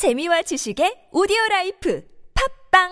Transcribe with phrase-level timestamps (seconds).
[0.00, 2.02] 재미와 지식의 오디오 라이프
[2.72, 2.88] 팟빵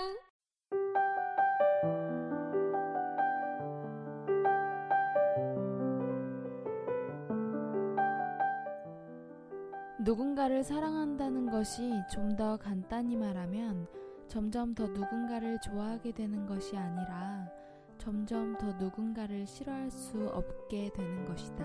[10.05, 13.87] 누군가를 사랑한다는 것이 좀 더 간단히 말하면
[14.29, 17.49] 점점 더 누군가를 좋아하게 되는 것이 아니라
[17.97, 21.65] 점점 더 누군가를 싫어할 수 없게 되는 것이다.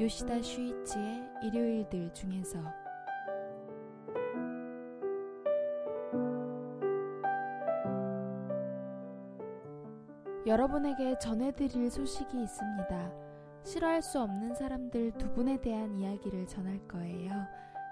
[0.00, 2.87] 요시다 슈이치의 일요일들 중에서
[10.48, 13.12] 여러분에게 전해드릴 소식이 있습니다.
[13.64, 17.32] 싫어할 수 없는 사람들 두 분에 대한 이야기를 전할 거예요.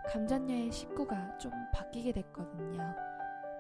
[0.07, 2.95] 감전녀의 식구가 좀 바뀌게 됐거든요.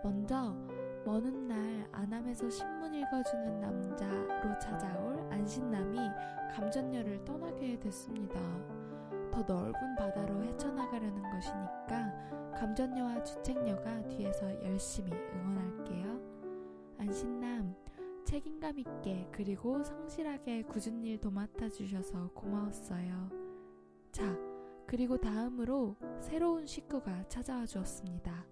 [0.02, 0.56] 먼저
[1.04, 5.98] 먼 훗날 안암에서 신문 읽어주는 남자로 찾아올 안신남이
[6.54, 8.40] 감전녀를 떠나게 됐습니다.
[9.30, 16.18] 더 넓은 바다로 헤쳐나가려는 것이니까 감전녀와 주책녀가 뒤에서 열심히 응원할게요.
[16.96, 17.74] 안신남,
[18.26, 23.30] 책임감 있게 그리고 성실하게 굳은 일 도맡아 주셔서 고마웠어요.
[24.10, 24.36] 자,
[24.84, 28.44] 그리고 다음으로 새로운 식구가 찾아와 주었습니다.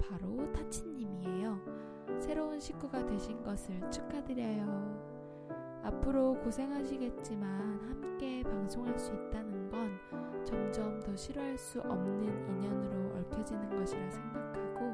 [0.00, 2.18] 바로 타치님이에요.
[2.18, 5.80] 새로운 식구가 되신 것을 축하드려요.
[5.84, 14.10] 앞으로 고생하시겠지만 함께 방송할 수 있다는 건 점점 더 싫어할 수 없는 인연으로 얽혀지는 것이라
[14.10, 14.92] 생각하고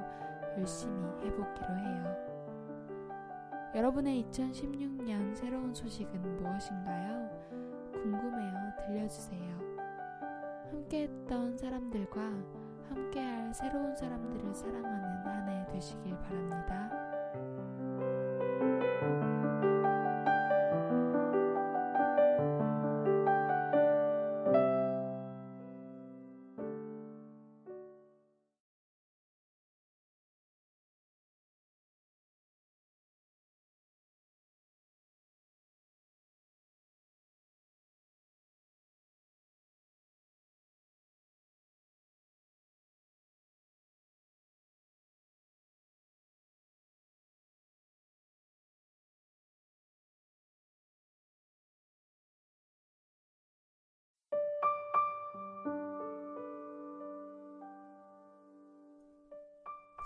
[0.58, 2.31] 열심히 해보기로 해요.
[3.74, 7.30] 여러분의 2016년 새로운 소식은 무엇인가요?
[7.92, 8.72] 궁금해요.
[8.86, 9.58] 들려주세요.
[10.70, 12.20] 함께했던 사람들과
[12.88, 16.90] 함께할 새로운 사람들을 사랑하는 한 해 되시길 바랍니다.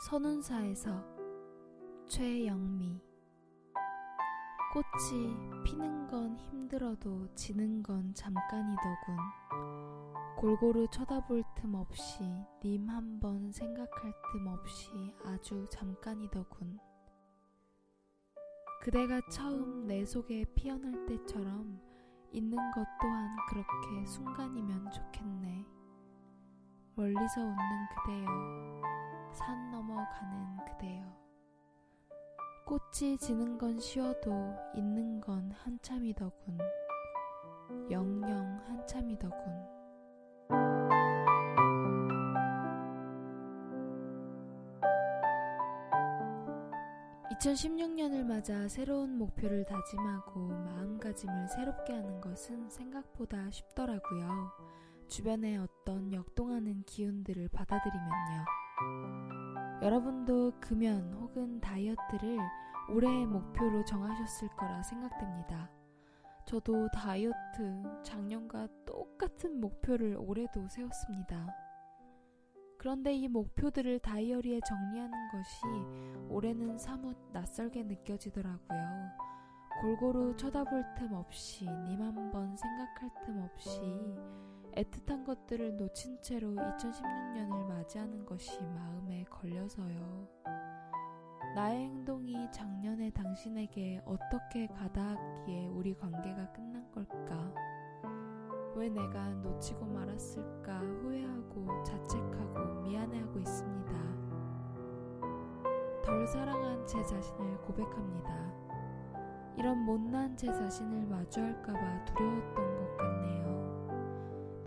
[0.01, 1.03] 선운사에서
[2.07, 3.01] 최영미
[4.73, 5.35] 꽃이
[5.65, 9.17] 피는 건 힘들어도 지는 건 잠깐이더군.
[10.37, 12.23] 골고루 쳐다볼 틈 없이
[12.63, 14.91] 님 한 번 생각할 틈 없이
[15.25, 16.79] 아주 잠깐이더군.
[18.83, 21.81] 그대가 처음 내 속에 피어날 때처럼
[22.33, 25.67] 있는 것 또한 그렇게 순간이면 좋겠네.
[26.97, 28.27] 멀리서 웃는 그대여.
[29.37, 31.05] 산 넘어가는 그대여.
[32.65, 34.33] 꽃이 지는 건 쉬워도
[34.75, 36.59] 있는 건 한참이더군.
[37.91, 39.77] 영영 한참이더군.
[47.33, 54.51] 2016년을 맞아 새로운 목표를 다짐하고 마음가짐을 새롭게 하는 것은 생각보다 쉽더라고요.
[55.09, 58.66] 주변에 어떤 역동하는 기운들을 받아들이면요.
[59.83, 62.39] 여러분도 금연 혹은 다이어트를
[62.91, 65.71] 올해의 목표로 정하셨을 거라 생각됩니다.
[66.45, 71.47] 저도 다이어트 작년과 똑같은 목표를 올해도 세웠습니다.
[72.79, 75.65] 그런데 이 목표들을 다이어리에 정리하는 것이
[76.29, 79.11] 올해는 사뭇 낯설게 느껴지더라고요.
[79.81, 83.81] 골고루 쳐다볼 틈 없이, 님 한 번 생각할 틈 없이,
[84.77, 90.29] 애틋한 것들을 놓친 채로 2016년을 맞이하는 것이 마음에 걸려서요.
[91.55, 97.55] 나의 행동이 작년에 당신에게 어떻게 가닿았기에 우리 관계가 끝난 걸까?
[98.75, 103.97] 왜 내가 놓치고 말았을까 후회하고 자책하고 미안해하고 있습니다.
[106.05, 108.53] 덜 사랑한 제 자신을 고백합니다.
[109.57, 113.56] 이런 못난 제 자신을 마주할까봐 두려웠던 것 같네요.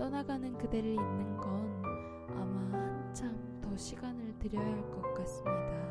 [0.10, 1.84] 떠나가는 그대를 잊는 건
[2.30, 5.90] 아마 한참 더 시간을 들여야 할 것 같습니다.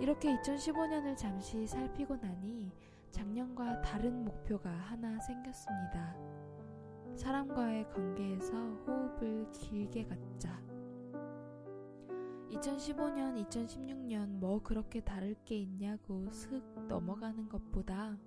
[0.00, 2.72] 이렇게 2015년을 잠시 살피고 나니
[3.12, 6.16] 작년과 다른 목표가 하나 생겼습니다.
[7.14, 10.60] 사람과의 관계에서 호흡을 길게 갖자.
[12.50, 18.18] 2015년, 2016년 뭐 그렇게 다를 게 있냐고 슥 넘어가는 것보다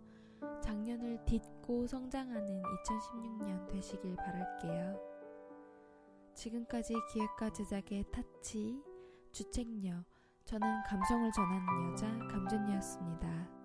[0.61, 4.99] 작년을 딛고 성장하는 2016년 되시길 바랄게요.
[6.33, 8.81] 지금까지 기획과 제작의 타치,
[9.31, 10.03] 주책녀,
[10.45, 13.56] 저는 감성을 전하는 여자 감전녀였습니다.